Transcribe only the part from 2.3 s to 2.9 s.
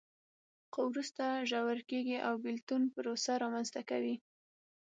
بېلتون